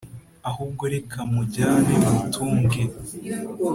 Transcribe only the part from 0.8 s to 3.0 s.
reka mujyane mutunge